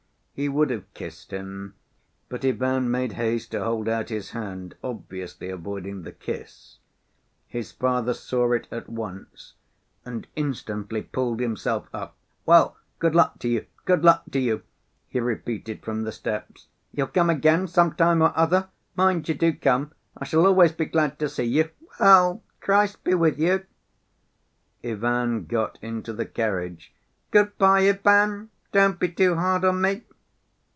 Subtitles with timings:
[0.33, 1.75] He would have kissed him,
[2.27, 6.77] but Ivan made haste to hold out his hand, obviously avoiding the kiss.
[7.47, 9.53] His father saw it at once,
[10.03, 12.15] and instantly pulled himself up.
[12.47, 14.63] "Well, good luck to you, good luck to you!"
[15.07, 16.69] he repeated from the steps.
[16.91, 18.69] "You'll come again some time or other?
[18.95, 19.91] Mind you do come.
[20.17, 21.69] I shall always be glad to see you.
[21.99, 23.63] Well, Christ be with you!"
[24.83, 26.95] Ivan got into the carriage.
[27.31, 28.49] "Good‐by, Ivan!
[28.71, 30.01] Don't be too hard on me!"